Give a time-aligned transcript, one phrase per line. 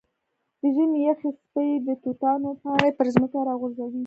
[0.61, 3.99] د ژمي یخې څپې د توتانو پاڼې پر ځمکه راغورځوي.